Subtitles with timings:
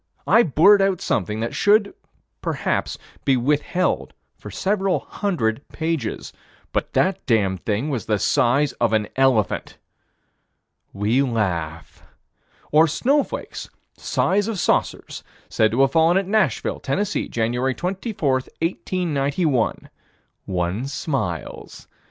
[0.25, 1.93] I blurt out something that should,
[2.41, 6.33] perhaps, be withheld for several hundred pages
[6.73, 9.77] but that damned thing was the size of an elephant.
[10.91, 12.01] We laugh.
[12.71, 13.69] Or snowflakes.
[13.95, 15.23] Size of saucers.
[15.49, 17.53] Said to have fallen at Nashville, Tenn., Jan.
[17.75, 19.87] 24, 1891.
[20.45, 21.87] One smiles.